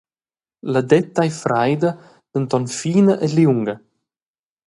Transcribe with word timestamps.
La 0.75 0.81
detta 0.93 1.19
ei 1.27 1.33
freida, 1.41 1.91
denton 2.33 2.65
fina 2.79 3.13
e 3.25 3.27
liunga. 3.35 3.75